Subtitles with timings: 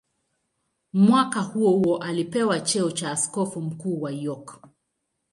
[0.93, 4.61] Mwaka huohuo alipewa cheo cha askofu mkuu wa York.